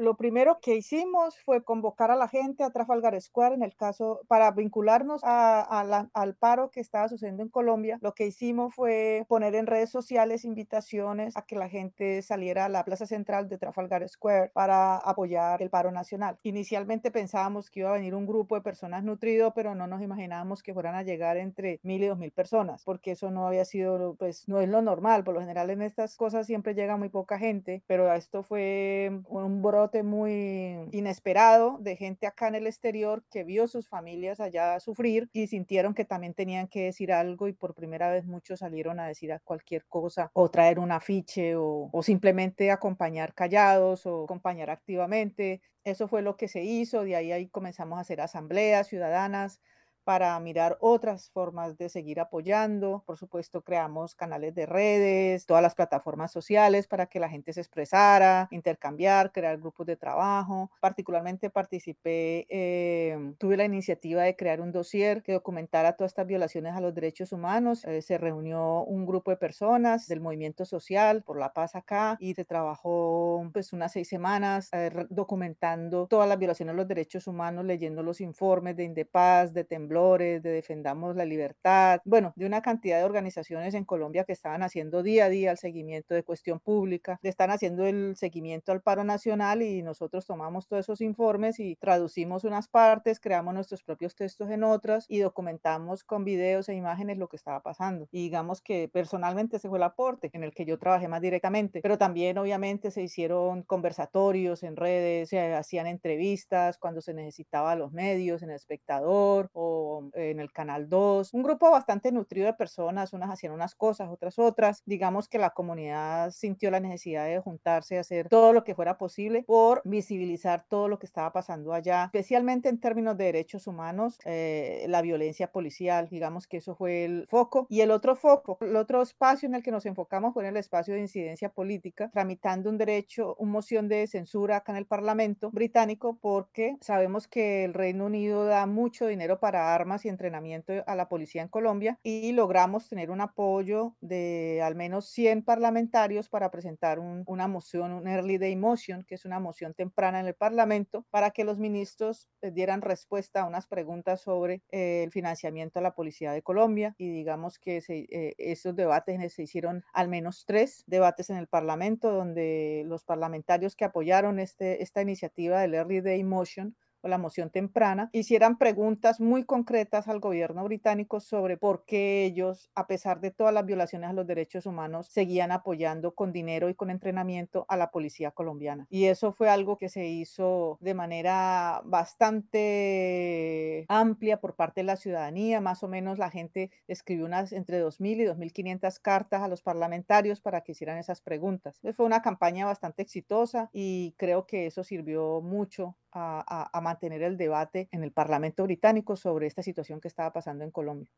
lo 0.00 0.16
primero 0.16 0.58
que 0.60 0.76
hicimos 0.76 1.38
fue 1.38 1.62
convocar 1.62 2.10
a 2.10 2.16
la 2.16 2.26
gente 2.26 2.64
a 2.64 2.70
Trafalgar 2.70 3.20
Square 3.20 3.54
en 3.54 3.62
el 3.62 3.76
caso 3.76 4.22
para 4.28 4.50
vincularnos 4.50 5.20
al 5.22 6.34
paro 6.36 6.70
que 6.70 6.80
estaba 6.80 7.08
sucediendo 7.08 7.42
en 7.42 7.50
Colombia. 7.50 7.98
Lo 8.00 8.14
que 8.14 8.26
hicimos 8.26 8.74
fue 8.74 9.24
poner 9.28 9.54
en 9.54 9.66
redes 9.66 9.90
sociales 9.90 10.44
invitaciones 10.44 11.36
a 11.36 11.42
que 11.42 11.56
la 11.56 11.68
gente 11.68 12.22
saliera 12.22 12.64
a 12.64 12.68
la 12.68 12.84
plaza 12.84 13.06
central 13.06 13.48
de 13.48 13.58
Trafalgar 13.58 14.08
Square 14.08 14.50
para 14.54 14.96
apoyar 14.96 15.60
el 15.62 15.70
paro 15.70 15.90
nacional. 15.92 16.38
Inicialmente 16.42 17.10
pensábamos 17.10 17.70
que 17.70 17.80
iba 17.80 17.90
a 17.90 17.94
venir 17.94 18.14
un 18.14 18.26
grupo 18.26 18.54
de 18.54 18.62
personas 18.62 19.04
nutrido, 19.04 19.52
pero 19.52 19.74
no 19.74 19.86
nos 19.86 20.02
imaginábamos 20.02 20.62
que 20.62 20.72
fueran 20.72 20.94
a 20.94 21.02
llegar 21.02 21.36
entre 21.36 21.78
mil 21.82 22.02
y 22.02 22.06
dos 22.06 22.18
mil 22.18 22.32
personas, 22.32 22.84
porque 22.84 23.12
eso 23.12 23.30
no 23.30 23.46
había 23.46 23.64
sido, 23.66 24.14
pues 24.18 24.48
no 24.48 24.60
es 24.60 24.68
lo 24.68 24.80
normal. 24.80 25.24
Por 25.24 25.34
lo 25.34 25.40
general 25.40 25.68
en 25.68 25.82
estas 25.82 26.16
cosas 26.16 26.46
siempre 26.46 26.74
llega 26.74 26.96
muy 26.96 27.10
poca 27.10 27.38
gente, 27.38 27.82
pero 27.86 28.12
esto 28.14 28.42
fue 28.42 29.20
un 29.28 29.60
brote 29.62 29.89
muy 30.02 30.88
inesperado 30.92 31.78
de 31.80 31.96
gente 31.96 32.26
acá 32.26 32.48
en 32.48 32.54
el 32.56 32.66
exterior 32.66 33.24
que 33.30 33.44
vio 33.44 33.68
sus 33.68 33.88
familias 33.88 34.40
allá 34.40 34.78
sufrir 34.80 35.28
y 35.32 35.46
sintieron 35.46 35.94
que 35.94 36.04
también 36.04 36.34
tenían 36.34 36.68
que 36.68 36.84
decir 36.84 37.12
algo 37.12 37.48
y 37.48 37.52
por 37.52 37.74
primera 37.74 38.10
vez 38.10 38.24
muchos 38.24 38.60
salieron 38.60 39.00
a 39.00 39.06
decir 39.06 39.30
cualquier 39.44 39.86
cosa 39.86 40.30
o 40.34 40.50
traer 40.50 40.78
un 40.78 40.92
afiche 40.92 41.56
o, 41.56 41.88
o 41.92 42.02
simplemente 42.02 42.70
acompañar 42.70 43.34
callados 43.34 44.06
o 44.06 44.24
acompañar 44.24 44.70
activamente. 44.70 45.60
Eso 45.84 46.08
fue 46.08 46.22
lo 46.22 46.36
que 46.36 46.48
se 46.48 46.62
hizo, 46.62 47.04
de 47.04 47.16
ahí, 47.16 47.32
ahí 47.32 47.48
comenzamos 47.48 47.98
a 47.98 48.02
hacer 48.02 48.20
asambleas 48.20 48.88
ciudadanas 48.88 49.60
para 50.04 50.38
mirar 50.40 50.76
otras 50.80 51.30
formas 51.30 51.76
de 51.78 51.88
seguir 51.88 52.20
apoyando. 52.20 53.02
Por 53.06 53.16
supuesto, 53.18 53.62
creamos 53.62 54.14
canales 54.14 54.54
de 54.54 54.66
redes, 54.66 55.46
todas 55.46 55.62
las 55.62 55.74
plataformas 55.74 56.32
sociales 56.32 56.86
para 56.86 57.06
que 57.06 57.20
la 57.20 57.28
gente 57.28 57.52
se 57.52 57.60
expresara, 57.60 58.48
intercambiar, 58.50 59.32
crear 59.32 59.58
grupos 59.58 59.86
de 59.86 59.96
trabajo. 59.96 60.70
Particularmente 60.80 61.50
participé, 61.50 62.46
eh, 62.48 63.34
tuve 63.38 63.56
la 63.56 63.64
iniciativa 63.64 64.22
de 64.22 64.36
crear 64.36 64.60
un 64.60 64.72
dossier 64.72 65.22
que 65.22 65.32
documentara 65.32 65.96
todas 65.96 66.10
estas 66.12 66.26
violaciones 66.26 66.74
a 66.74 66.80
los 66.80 66.94
derechos 66.94 67.32
humanos. 67.32 67.84
Eh, 67.84 68.02
se 68.02 68.18
reunió 68.18 68.82
un 68.84 69.06
grupo 69.06 69.30
de 69.30 69.36
personas 69.36 70.06
del 70.08 70.20
movimiento 70.20 70.64
social 70.64 71.22
por 71.22 71.38
la 71.38 71.52
paz 71.52 71.74
acá 71.74 72.16
y 72.18 72.34
se 72.34 72.44
trabajó 72.44 73.48
pues 73.52 73.72
unas 73.72 73.92
seis 73.92 74.08
semanas 74.08 74.68
eh, 74.72 74.90
documentando 75.10 76.06
todas 76.08 76.28
las 76.28 76.38
violaciones 76.38 76.72
a 76.72 76.76
los 76.76 76.88
derechos 76.88 77.26
humanos, 77.26 77.64
leyendo 77.64 78.02
los 78.02 78.20
informes 78.20 78.76
de 78.76 78.84
Indepaz, 78.84 79.52
de 79.52 79.64
Temblor 79.64 79.89
de 79.90 80.40
Defendamos 80.40 81.16
la 81.16 81.24
Libertad, 81.24 82.00
bueno, 82.04 82.32
de 82.36 82.46
una 82.46 82.62
cantidad 82.62 82.98
de 82.98 83.04
organizaciones 83.04 83.74
en 83.74 83.84
Colombia 83.84 84.22
que 84.22 84.32
estaban 84.32 84.62
haciendo 84.62 85.02
día 85.02 85.24
a 85.24 85.28
día 85.28 85.50
el 85.50 85.58
seguimiento 85.58 86.14
de 86.14 86.22
cuestión 86.22 86.60
pública, 86.60 87.18
están 87.24 87.50
haciendo 87.50 87.84
el 87.84 88.14
seguimiento 88.16 88.70
al 88.70 88.82
paro 88.82 89.02
nacional 89.02 89.62
y 89.62 89.82
nosotros 89.82 90.26
tomamos 90.26 90.68
todos 90.68 90.84
esos 90.84 91.00
informes 91.00 91.58
y 91.58 91.74
traducimos 91.74 92.44
unas 92.44 92.68
partes, 92.68 93.18
creamos 93.18 93.52
nuestros 93.52 93.82
propios 93.82 94.14
textos 94.14 94.48
en 94.50 94.62
otras 94.62 95.06
y 95.08 95.18
documentamos 95.18 96.04
con 96.04 96.24
videos 96.24 96.68
e 96.68 96.74
imágenes 96.74 97.18
lo 97.18 97.26
que 97.26 97.36
estaba 97.36 97.60
pasando. 97.60 98.06
Y 98.12 98.22
digamos 98.22 98.60
que 98.62 98.88
personalmente 98.92 99.56
ese 99.56 99.68
fue 99.68 99.78
el 99.78 99.82
aporte 99.82 100.30
en 100.32 100.44
el 100.44 100.54
que 100.54 100.64
yo 100.64 100.78
trabajé 100.78 101.08
más 101.08 101.20
directamente, 101.20 101.80
pero 101.82 101.98
también 101.98 102.38
obviamente 102.38 102.92
se 102.92 103.02
hicieron 103.02 103.64
conversatorios 103.64 104.62
en 104.62 104.76
redes, 104.76 105.30
se 105.30 105.52
hacían 105.52 105.88
entrevistas 105.88 106.78
cuando 106.78 107.00
se 107.00 107.12
necesitaba 107.12 107.72
a 107.72 107.76
los 107.76 107.90
medios, 107.90 108.42
en 108.42 108.50
el 108.50 108.56
espectador 108.56 109.50
o 109.52 109.79
en 110.14 110.40
el 110.40 110.52
Canal 110.52 110.88
2, 110.88 111.34
un 111.34 111.42
grupo 111.42 111.70
bastante 111.70 112.12
nutrido 112.12 112.46
de 112.46 112.54
personas, 112.54 113.12
unas 113.12 113.30
hacían 113.30 113.52
unas 113.52 113.74
cosas, 113.74 114.08
otras 114.10 114.38
otras. 114.38 114.82
Digamos 114.86 115.28
que 115.28 115.38
la 115.38 115.50
comunidad 115.50 116.30
sintió 116.30 116.70
la 116.70 116.80
necesidad 116.80 117.26
de 117.26 117.40
juntarse 117.40 117.98
hacer 117.98 118.28
todo 118.28 118.52
lo 118.52 118.64
que 118.64 118.74
fuera 118.74 118.98
posible 118.98 119.44
por 119.46 119.82
visibilizar 119.84 120.64
todo 120.68 120.88
lo 120.88 120.98
que 120.98 121.06
estaba 121.06 121.32
pasando 121.32 121.72
allá, 121.72 122.04
especialmente 122.04 122.68
en 122.68 122.80
términos 122.80 123.16
de 123.16 123.24
derechos 123.24 123.66
humanos, 123.66 124.18
eh, 124.24 124.86
la 124.88 125.02
violencia 125.02 125.52
policial, 125.52 126.08
digamos 126.08 126.46
que 126.46 126.58
eso 126.58 126.74
fue 126.74 127.04
el 127.04 127.26
foco. 127.28 127.66
Y 127.68 127.80
el 127.80 127.90
otro 127.90 128.16
foco, 128.16 128.58
el 128.60 128.76
otro 128.76 129.02
espacio 129.02 129.48
en 129.48 129.54
el 129.54 129.62
que 129.62 129.70
nos 129.70 129.86
enfocamos 129.86 130.34
fue 130.34 130.44
en 130.44 130.50
el 130.50 130.56
espacio 130.56 130.94
de 130.94 131.00
incidencia 131.00 131.50
política, 131.50 132.10
tramitando 132.12 132.70
un 132.70 132.78
derecho, 132.78 133.36
una 133.38 133.52
moción 133.52 133.88
de 133.88 134.06
censura 134.06 134.56
acá 134.56 134.72
en 134.72 134.78
el 134.78 134.86
Parlamento 134.86 135.50
británico, 135.50 136.18
porque 136.20 136.76
sabemos 136.80 137.28
que 137.28 137.64
el 137.64 137.74
Reino 137.74 138.06
Unido 138.06 138.44
da 138.44 138.66
mucho 138.66 139.06
dinero 139.06 139.40
para 139.40 139.69
armas 139.74 140.04
y 140.04 140.08
entrenamiento 140.08 140.72
a 140.86 140.94
la 140.94 141.08
policía 141.08 141.42
en 141.42 141.48
Colombia 141.48 141.98
y 142.02 142.32
logramos 142.32 142.88
tener 142.88 143.10
un 143.10 143.20
apoyo 143.20 143.96
de 144.00 144.60
al 144.62 144.74
menos 144.74 145.06
100 145.10 145.42
parlamentarios 145.42 146.28
para 146.28 146.50
presentar 146.50 146.98
una 146.98 147.48
moción, 147.48 147.92
un 147.92 148.08
early 148.08 148.38
day 148.38 148.56
motion, 148.56 149.04
que 149.04 149.14
es 149.14 149.24
una 149.24 149.40
moción 149.40 149.74
temprana 149.74 150.20
en 150.20 150.26
el 150.26 150.34
Parlamento, 150.34 151.06
para 151.10 151.30
que 151.30 151.44
los 151.44 151.58
ministros 151.58 152.28
eh, 152.42 152.50
dieran 152.50 152.82
respuesta 152.82 153.42
a 153.42 153.46
unas 153.46 153.66
preguntas 153.66 154.20
sobre 154.20 154.62
eh, 154.70 155.02
el 155.04 155.10
financiamiento 155.10 155.78
a 155.78 155.82
la 155.82 155.94
policía 155.94 156.32
de 156.32 156.42
Colombia. 156.42 156.94
Y 156.98 157.10
digamos 157.10 157.58
que 157.58 157.82
eh, 157.88 158.34
esos 158.38 158.74
debates 158.74 159.32
se 159.32 159.42
hicieron 159.42 159.84
al 159.92 160.08
menos 160.08 160.44
tres 160.46 160.84
debates 160.86 161.30
en 161.30 161.36
el 161.36 161.46
Parlamento 161.46 162.10
donde 162.10 162.84
los 162.86 163.04
parlamentarios 163.04 163.76
que 163.76 163.84
apoyaron 163.84 164.38
este, 164.38 164.82
esta 164.82 165.02
iniciativa 165.02 165.60
del 165.60 165.74
early 165.74 166.00
day 166.00 166.22
motion 166.24 166.76
o 167.02 167.08
la 167.08 167.18
moción 167.18 167.50
temprana, 167.50 168.10
hicieran 168.12 168.58
preguntas 168.58 169.20
muy 169.20 169.44
concretas 169.44 170.08
al 170.08 170.20
gobierno 170.20 170.64
británico 170.64 171.20
sobre 171.20 171.56
por 171.56 171.84
qué 171.84 172.24
ellos, 172.24 172.70
a 172.74 172.86
pesar 172.86 173.20
de 173.20 173.30
todas 173.30 173.54
las 173.54 173.66
violaciones 173.66 174.10
a 174.10 174.12
los 174.12 174.26
derechos 174.26 174.66
humanos, 174.66 175.08
seguían 175.08 175.52
apoyando 175.52 176.14
con 176.14 176.32
dinero 176.32 176.68
y 176.68 176.74
con 176.74 176.90
entrenamiento 176.90 177.66
a 177.68 177.76
la 177.76 177.90
policía 177.90 178.30
colombiana. 178.30 178.86
Y 178.90 179.04
eso 179.06 179.32
fue 179.32 179.48
algo 179.48 179.78
que 179.78 179.88
se 179.88 180.06
hizo 180.06 180.78
de 180.80 180.94
manera 180.94 181.82
bastante 181.84 183.49
amplia 183.90 184.40
por 184.40 184.54
parte 184.54 184.80
de 184.80 184.84
la 184.84 184.94
ciudadanía. 184.94 185.60
Más 185.60 185.82
o 185.82 185.88
menos 185.88 186.16
la 186.16 186.30
gente 186.30 186.70
escribió 186.86 187.26
unas 187.26 187.52
entre 187.52 187.84
2.000 187.84 188.20
y 188.20 188.24
2.500 188.24 189.00
cartas 189.02 189.42
a 189.42 189.48
los 189.48 189.62
parlamentarios 189.62 190.40
para 190.40 190.60
que 190.60 190.72
hicieran 190.72 190.96
esas 190.96 191.20
preguntas. 191.20 191.74
Entonces 191.78 191.96
fue 191.96 192.06
una 192.06 192.22
campaña 192.22 192.64
bastante 192.66 193.02
exitosa 193.02 193.68
y 193.72 194.14
creo 194.16 194.46
que 194.46 194.66
eso 194.66 194.84
sirvió 194.84 195.40
mucho 195.42 195.96
a, 196.12 196.70
mantener 196.80 197.22
el 197.22 197.36
debate 197.36 197.88
en 197.90 198.04
el 198.04 198.12
Parlamento 198.12 198.62
británico 198.62 199.16
sobre 199.16 199.48
esta 199.48 199.62
situación 199.62 200.00
que 200.00 200.08
estaba 200.08 200.32
pasando 200.32 200.62
en 200.62 200.70
Colombia. 200.70 201.10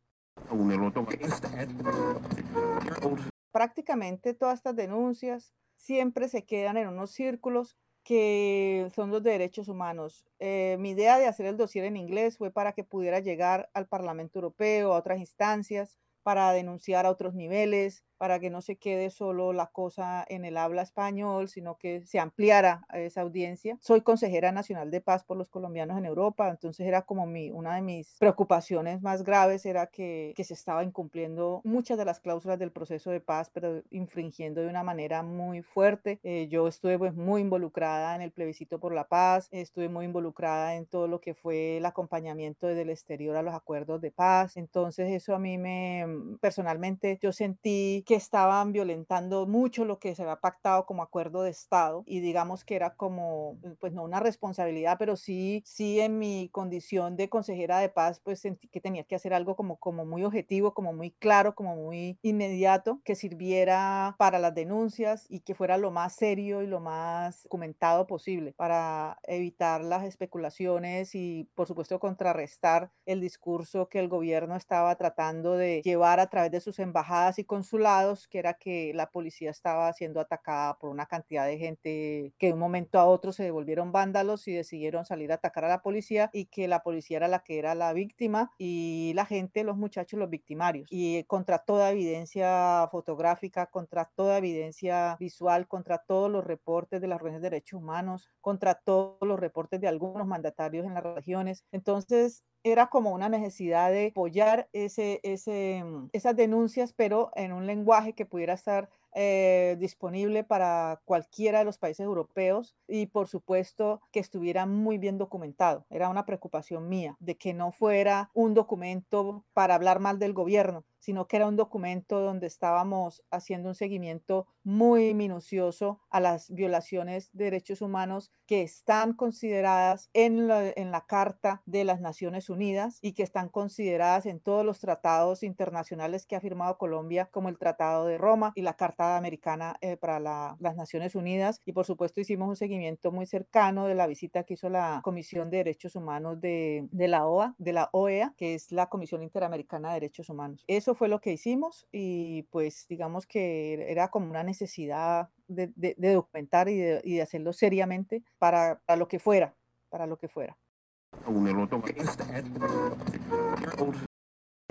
Prácticamente 3.53 4.33
todas 4.33 4.55
estas 4.55 4.77
denuncias 4.77 5.53
siempre 5.77 6.29
se 6.29 6.47
quedan 6.47 6.79
en 6.79 6.89
unos 6.89 7.11
círculos 7.11 7.77
que 8.05 8.89
son 8.95 9.11
los 9.11 9.23
derechos 9.23 9.69
humanos. 9.69 10.25
Eh, 10.39 10.77
mi 10.81 10.91
idea 10.91 11.19
de 11.19 11.27
hacer 11.27 11.47
el 11.47 11.57
dossier 11.57 11.85
en 11.85 11.97
inglés 11.97 12.39
fue 12.39 12.51
para 12.51 12.73
que 12.73 12.85
pudiera 12.85 13.21
llegar 13.21 13.71
al 13.75 13.87
Parlamento 13.87 14.39
Europeo, 14.39 14.93
a 14.93 14.99
otras 14.99 15.19
instancias, 15.19 15.99
para 16.23 16.53
denunciar 16.53 17.07
a 17.07 17.11
otros 17.11 17.35
niveles, 17.35 18.05
para 18.23 18.39
que 18.39 18.51
no 18.51 18.63
se 18.63 18.77
quede 18.77 19.11
solo 19.11 19.53
la 19.53 19.67
cosa 19.67 20.25
en 20.29 20.45
el 20.45 20.57
habla 20.57 20.83
español, 20.83 21.49
sino 21.49 21.77
que 21.77 22.07
se 22.07 22.21
ampliara 22.21 22.87
esa 22.93 23.23
audiencia. 23.23 23.77
Soy 23.81 24.03
consejera 24.03 24.53
nacional 24.53 24.93
de 24.93 25.01
paz 25.01 25.25
por 25.25 25.37
los 25.37 25.49
colombianos 25.49 25.99
en 25.99 26.07
Europa, 26.07 26.49
entonces 26.49 26.87
era 26.87 27.03
como 27.03 27.27
mi, 27.27 27.51
una 27.51 27.75
de 27.75 27.83
mis 27.83 28.17
preocupaciones 28.21 29.03
más 29.03 29.25
graves 29.25 29.67
era 29.67 29.89
que, 29.89 30.35
que 30.37 30.45
se 30.45 30.55
estaba 30.55 30.85
incumpliendo 30.85 31.63
muchas 31.65 31.99
de 31.99 32.05
las 32.05 32.21
cláusulas 32.21 32.61
del 32.61 32.71
proceso 32.71 33.11
de 33.11 33.19
paz, 33.19 33.51
pero 33.53 33.83
infringiendo 33.91 34.61
de 34.61 34.69
una 34.69 34.85
manera 34.85 35.25
muy 35.25 35.63
fuerte. 35.63 36.21
Eh, 36.23 36.47
yo 36.49 36.69
estuve 36.69 37.01
pues, 37.01 37.17
muy 37.17 37.41
involucrada 37.41 38.15
en 38.15 38.23
el 38.23 38.31
plebiscito 38.31 38.79
por 38.79 38.95
la 38.95 39.09
paz, 39.09 39.49
estuve 39.51 39.89
muy 39.89 40.05
involucrada 40.05 40.77
en 40.77 40.87
todo 40.87 41.09
lo 41.09 41.21
que 41.21 41.35
fue 41.35 41.79
el 41.79 41.87
acompañamiento 41.87 42.69
desde 42.69 42.83
el 42.83 42.91
exterior 42.91 43.35
a 43.35 43.43
los 43.43 43.53
acuerdos 43.57 44.01
de 44.01 44.13
paz, 44.13 44.57
entonces 44.57 45.11
eso 45.11 45.35
a 45.35 45.41
mí 45.41 45.59
me, 45.59 46.07
personalmente, 46.41 47.19
yo 47.21 47.33
sentí 47.33 48.05
que 48.12 48.12
que 48.13 48.17
estaban 48.17 48.73
violentando 48.73 49.47
mucho 49.47 49.87
lo 49.87 49.99
que 49.99 50.15
se 50.15 50.21
había 50.23 50.37
pactado 50.37 50.85
como 50.85 51.03
acuerdo 51.03 51.43
de 51.45 51.51
Estado 51.51 52.03
y 52.07 52.21
digamos 52.21 52.63
que 52.63 52.77
era 52.77 52.95
como, 52.95 53.59
pues 53.81 53.95
no 53.95 54.03
una 54.05 54.21
responsabilidad, 54.21 54.97
pero 54.99 55.17
sí, 55.17 55.63
sí 55.65 55.99
en 55.99 56.19
mi 56.19 56.51
condición 56.53 57.17
de 57.17 57.31
consejera 57.31 57.79
de 57.79 57.89
paz, 57.89 58.21
pues 58.23 58.39
sentí 58.41 58.69
que 58.69 58.83
tenía 58.83 59.05
que 59.05 59.15
hacer 59.15 59.33
algo 59.33 59.57
como, 59.57 59.79
como 59.79 60.05
muy 60.05 60.25
objetivo, 60.25 60.75
como 60.75 60.93
muy 60.93 61.13
claro, 61.13 61.55
como 61.55 61.75
muy 61.75 62.19
inmediato, 62.21 63.01
que 63.03 63.15
sirviera 63.15 64.15
para 64.19 64.39
las 64.39 64.55
denuncias 64.55 65.25
y 65.31 65.41
que 65.41 65.55
fuera 65.55 65.79
lo 65.79 65.91
más 65.91 66.13
serio 66.15 66.63
y 66.63 66.67
lo 66.67 66.81
más 66.81 67.45
documentado 67.45 68.07
posible 68.07 68.53
para 68.59 69.19
evitar 69.23 69.83
las 69.83 70.05
especulaciones 70.05 71.15
y, 71.15 71.49
por 71.55 71.67
supuesto, 71.67 71.99
contrarrestar 71.99 72.93
el 73.07 73.23
discurso 73.23 73.89
que 73.89 74.01
el 74.01 74.09
gobierno 74.09 74.55
estaba 74.57 74.95
tratando 74.97 75.57
de 75.57 75.81
llevar 75.83 76.21
a 76.21 76.29
través 76.29 76.51
de 76.51 76.61
sus 76.61 76.79
embajadas 76.79 77.39
y 77.39 77.45
consulados, 77.45 78.02
que 78.29 78.39
era 78.39 78.55
que 78.55 78.93
la 78.95 79.11
policía 79.11 79.51
estaba 79.51 79.93
siendo 79.93 80.21
atacada 80.21 80.79
por 80.79 80.91
una 80.91 81.07
cantidad 81.07 81.47
de 81.47 81.59
gente 81.59 82.33
que 82.39 82.49
de 82.49 82.53
un 82.53 82.59
momento 82.59 82.99
a 82.99 83.07
otro 83.07 83.33
se 83.33 83.45
devolvieron 83.45 83.93
vándalos 83.93 84.47
y 84.49 84.53
decidieron 84.53 85.05
salir 85.05 85.33
a 85.33 85.37
atacar 85.37 85.65
a 85.65 85.69
la 85.69 85.83
policía 85.83 86.31
y 86.33 86.47
que 86.47 86.69
la 86.69 86.83
policía 86.83 87.19
era 87.19 87.29
la 87.29 87.41
que 87.41 87.59
era 87.59 87.75
la 87.75 87.93
víctima 87.93 88.53
y 88.59 89.13
la 89.15 89.27
gente, 89.27 89.65
los 89.65 89.77
muchachos, 89.77 90.19
los 90.19 90.31
victimarios. 90.31 90.89
Y 90.91 91.25
contra 91.25 91.59
toda 91.59 91.91
evidencia 91.91 92.89
fotográfica, 92.91 93.67
contra 93.67 94.11
toda 94.15 94.39
evidencia 94.39 95.17
visual, 95.19 95.69
contra 95.69 95.99
todos 95.99 96.31
los 96.31 96.45
reportes 96.45 97.01
de 97.01 97.07
las 97.09 97.17
organizaciones 97.17 97.43
de 97.43 97.51
derechos 97.51 97.81
humanos, 97.81 98.29
contra 98.41 98.75
todos 98.75 99.17
los 99.23 99.39
reportes 99.39 99.81
de 99.81 99.89
algunos 99.89 100.27
mandatarios 100.27 100.87
en 100.87 100.95
las 100.95 101.05
regiones. 101.05 101.65
Entonces, 101.73 102.45
era 102.65 102.89
como 102.89 103.11
una 103.11 103.29
necesidad 103.29 103.91
de 103.91 104.09
apoyar 104.09 104.69
ese, 104.73 105.21
ese, 105.23 105.83
mm, 105.85 106.11
esas 106.13 106.37
denuncias, 106.37 106.93
pero 106.93 107.31
en 107.35 107.53
un 107.53 107.67
lenguaje 107.67 107.92
que 108.15 108.27
pudiera 108.27 108.55
estar 108.55 108.89
eh, 109.15 109.77
disponible 109.79 110.45
para 110.45 111.01
cualquiera 111.05 111.59
de 111.61 111.65
los 111.65 111.79
países 111.79 112.05
europeos 112.05 112.75
y 112.89 113.07
por 113.07 113.29
supuesto 113.29 114.01
que 114.11 114.21
estuviera 114.21 114.67
muy 114.67 114.99
bien 114.99 115.19
documentado. 115.19 115.87
Era 115.91 116.09
una 116.09 116.27
preocupación 116.27 116.89
mía 116.89 117.17
de 117.21 117.37
que 117.37 117.53
no 117.55 117.73
fuera 117.73 118.31
un 118.35 118.55
documento 118.55 119.45
para 119.53 119.75
hablar 119.75 120.01
mal 120.01 120.19
del 120.19 120.33
gobierno, 120.33 120.85
sino 120.99 121.27
que 121.27 121.37
era 121.37 121.49
un 121.49 121.57
documento 121.57 122.21
donde 122.21 122.47
estábamos 122.47 123.25
haciendo 123.31 123.69
un 123.69 123.75
seguimiento 123.75 124.47
muy 124.63 125.15
minucioso 125.15 126.01
a 126.11 126.21
las 126.21 126.51
violaciones 126.51 127.31
de 127.33 127.45
derechos 127.47 127.83
humanos 127.83 128.31
que 128.47 128.63
están 128.63 129.13
consideradas 129.13 130.11
en 130.13 130.47
la, 130.47 130.69
en 130.69 130.93
la 130.93 131.05
Carta 131.07 131.63
de 131.67 131.85
las 131.85 132.01
Naciones 132.01 132.49
Unidas 132.49 132.99
y 133.03 133.15
que 133.15 133.25
están 133.25 133.49
consideradas 133.49 134.27
en 134.27 134.39
todos 134.39 134.65
los 134.65 134.79
tratados 134.79 135.43
internacionales 135.43 136.25
que 136.25 136.37
ha 136.37 136.41
firmado 136.41 136.79
Colombia, 136.79 137.29
como 137.33 137.49
el 137.49 137.59
Tratado 137.59 138.07
de 138.07 138.17
Roma 138.19 138.53
y 138.55 138.63
la 138.63 138.75
Carta 138.75 139.02
Americana 139.03 139.77
eh, 139.81 139.97
para 139.97 140.21
la, 140.21 140.57
las 140.61 140.77
Naciones 140.77 141.15
Unidas. 141.15 141.61
Y 141.65 141.73
por 141.73 141.85
supuesto 141.85 142.21
hicimos 142.21 142.49
un 142.49 142.57
seguimiento 142.57 143.13
muy 143.13 143.27
cercano 143.27 143.87
de 143.87 143.95
la 143.95 144.07
visita 144.07 144.45
que 144.45 144.55
hizo 144.55 144.69
la 144.69 145.01
Comisión 145.03 145.51
de 145.51 145.59
Derechos 145.59 145.97
Humanos 145.97 146.41
de, 146.41 146.89
de 146.91 147.09
la 147.09 147.27
OA, 147.27 147.55
de 147.59 147.73
la 147.73 147.91
OEA, 147.93 148.35
que 148.37 148.55
es 148.55 148.73
la 148.73 148.89
Comisión 148.89 149.23
Interamericana 149.23 149.89
de 149.89 149.95
Derechos 149.95 150.29
Humanos. 150.29 150.65
Eso 150.67 150.95
fue 150.95 151.09
lo 151.09 151.21
que 151.21 151.33
hicimos 151.33 151.87
y 151.93 152.45
pues 152.45 152.87
digamos 152.89 153.27
que 153.27 153.91
era 153.91 154.09
como 154.09 154.31
una 154.31 154.43
necesidad 154.43 155.29
de, 155.49 155.73
de, 155.77 156.13
documentar 156.15 156.69
y 156.69 156.79
de, 156.79 157.01
y 157.05 157.17
de, 157.17 157.23
hacerlo 157.23 157.53
seriamente 157.53 158.23
para, 158.39 158.81
para 158.87 158.97
lo 158.97 159.09
que 159.09 159.19
fuera, 159.19 159.55
para 159.91 160.07
lo 160.07 160.17
que 160.17 160.29
fuera. 160.29 160.57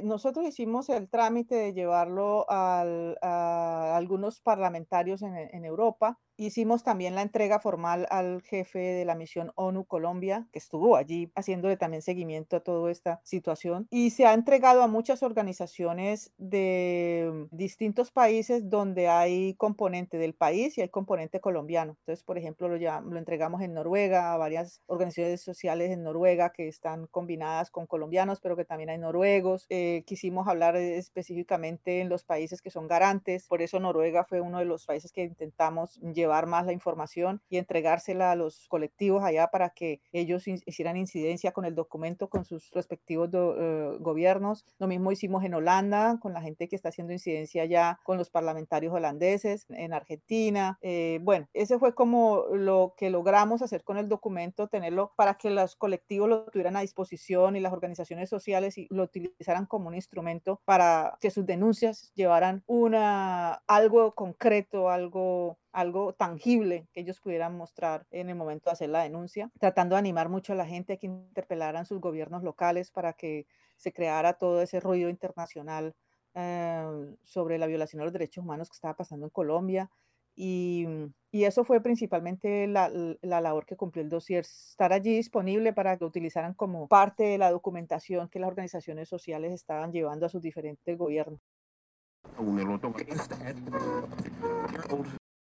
Nosotros 0.04 0.46
hicimos 0.46 0.90
el 0.90 1.10
trámite 1.10 1.56
de 1.56 1.74
llevarlo 1.74 2.50
al, 2.50 3.18
a 3.22 3.96
algunos 3.96 4.42
parlamentarios 4.42 5.22
en, 5.22 5.36
en 5.36 5.66
Europa 5.66 6.20
Hicimos 6.42 6.84
también 6.84 7.14
la 7.14 7.22
entrega 7.22 7.60
formal 7.60 8.08
al 8.10 8.42
jefe 8.42 8.80
de 8.80 9.06
la 9.06 9.14
misión 9.14 9.52
ONU 9.54 9.86
Colombia, 9.86 10.48
que 10.52 10.58
estuvo 10.58 10.96
allí 10.96 11.32
haciéndole 11.36 11.78
también 11.78 12.02
seguimiento 12.02 12.56
a 12.56 12.62
toda 12.62 12.90
esta 12.90 13.22
situación. 13.24 13.86
Y 13.92 14.10
se 14.10 14.26
ha 14.26 14.34
entregado 14.34 14.82
a 14.82 14.88
muchas 14.88 15.22
organizaciones 15.22 16.34
de 16.40 17.48
distintos 17.52 18.10
países 18.10 18.72
donde 18.72 19.08
hay 19.08 19.54
componente 19.54 20.18
del 20.18 20.34
país 20.34 20.80
y 20.80 20.82
hay 20.82 20.90
componente 20.90 21.40
colombiano. 21.40 21.96
Entonces, 22.00 22.24
por 22.24 22.40
ejemplo, 22.40 22.68
lo, 22.68 22.78
ya, 22.78 23.02
lo 23.02 23.20
entregamos 23.20 23.62
en 23.62 23.76
Noruega 23.76 24.34
a 24.34 24.38
varias 24.38 24.82
organizaciones 24.88 25.42
sociales 25.42 25.92
en 25.92 26.02
Noruega 26.02 26.52
que 26.52 26.68
están 26.68 27.06
combinadas 27.12 27.70
con 27.70 27.86
colombianos, 27.86 28.42
pero 28.42 28.56
que 28.56 28.66
también 28.66 28.90
hay 28.90 28.98
noruegos. 28.98 29.68
Eh, 29.70 30.02
quisimos 30.08 30.48
hablar 30.48 30.76
específicamente 30.76 32.02
en 32.02 32.10
los 32.10 32.24
países 32.24 32.64
que 32.64 32.72
son 32.72 32.88
garantes. 32.88 33.46
Por 33.46 33.62
eso 33.62 33.80
Noruega 33.80 34.26
fue 34.26 34.42
uno 34.42 34.58
de 34.58 34.66
los 34.66 34.88
países 34.88 35.12
que 35.12 35.22
intentamos 35.22 36.00
llevar 36.00 36.31
más 36.48 36.66
la 36.66 36.74
información 36.74 37.42
y 37.50 37.58
entregársela 37.58 38.32
a 38.32 38.36
los 38.36 38.68
colectivos 38.68 39.24
allá 39.24 39.48
para 39.48 39.70
que 39.70 40.02
ellos 40.12 40.48
hicieran 40.48 40.98
incidencia 40.98 41.52
con 41.52 41.66
el 41.66 41.76
documento, 41.76 42.30
con 42.30 42.46
sus 42.46 42.72
respectivos 42.72 43.30
eh, 43.34 43.98
gobiernos. 44.00 44.66
Lo 44.80 44.88
mismo 44.88 45.12
hicimos 45.12 45.44
en 45.44 45.54
Holanda, 45.54 46.18
con 46.22 46.34
la 46.34 46.42
gente 46.42 46.68
que 46.68 46.76
está 46.76 46.90
haciendo 46.90 47.14
incidencia 47.14 47.66
ya 47.66 48.00
con 48.04 48.18
los 48.18 48.30
parlamentarios 48.30 48.94
holandeses, 48.94 49.66
en 49.70 49.94
Argentina. 49.94 50.78
Eh, 50.82 51.20
bueno, 51.22 51.48
ese 51.54 51.80
fue 51.80 51.94
como 51.94 52.46
lo 52.52 52.94
que 52.98 53.10
logramos 53.10 53.62
hacer 53.62 53.84
con 53.84 53.98
el 53.98 54.08
documento, 54.08 54.68
tenerlo 54.68 55.14
para 55.16 55.36
que 55.36 55.50
los 55.50 55.76
colectivos 55.76 56.30
lo 56.30 56.46
tuvieran 56.46 56.78
a 56.78 56.82
disposición 56.82 57.56
y 57.56 57.60
las 57.60 57.74
organizaciones 57.74 58.30
sociales 58.30 58.78
y 58.78 58.88
lo 58.90 59.04
utilizaran 59.04 59.66
como 59.66 59.88
un 59.88 59.96
instrumento 59.96 60.62
para 60.66 61.18
que 61.20 61.32
sus 61.32 61.46
denuncias 61.46 62.12
llevaran 62.16 62.64
una, 62.68 63.62
algo 63.68 64.14
concreto, 64.14 64.90
algo 64.90 65.58
algo 65.72 66.14
tangible 66.14 66.88
que 66.94 67.02
ellos 67.02 67.20
pudieran 67.20 67.56
mostrar 67.56 68.06
en 68.12 68.30
el 68.30 68.36
momento 68.36 68.70
de 68.70 68.74
hacer 68.74 68.90
la 68.90 69.04
denuncia, 69.04 69.52
tratando 69.60 69.96
de 69.96 70.00
animar 70.00 70.30
mucho 70.30 70.54
a 70.54 70.56
la 70.56 70.66
gente 70.66 70.94
a 70.94 70.98
que 70.98 71.08
interpelaran 71.08 71.86
sus 71.86 72.00
gobiernos 72.00 72.44
locales 72.44 72.92
para 72.92 73.14
que 73.14 73.46
se 73.78 73.94
creara 73.94 74.34
todo 74.34 74.62
ese 74.62 74.80
ruido 74.80 75.10
internacional 75.10 75.96
eh, 76.34 77.16
sobre 77.24 77.58
la 77.58 77.68
violación 77.68 78.00
de 78.00 78.06
los 78.06 78.14
derechos 78.14 78.44
humanos 78.44 78.70
que 78.70 78.76
estaba 78.76 78.96
pasando 78.96 79.26
en 79.26 79.32
Colombia. 79.32 79.90
Y, 80.34 80.88
y 81.30 81.44
eso 81.44 81.66
fue 81.66 81.82
principalmente 81.82 82.66
la, 82.68 82.90
la, 83.22 83.42
labor 83.42 83.66
que 83.66 83.76
cumplió 83.76 84.02
el 84.02 84.10
dossier, 84.10 84.46
estar 84.46 84.94
allí 84.94 85.16
disponible 85.16 85.74
para 85.74 85.98
que 85.98 86.06
lo 86.06 86.08
utilizaran 86.08 86.54
como 86.54 86.88
parte 86.88 87.24
de 87.24 87.38
la 87.38 87.52
documentación 87.52 88.30
que 88.30 88.40
las 88.40 88.48
organizaciones 88.48 89.10
sociales 89.10 89.52
estaban 89.52 89.92
llevando 89.92 90.26
a 90.26 90.30
sus 90.30 90.42
diferentes 90.42 90.98
gobiernos. 90.98 91.42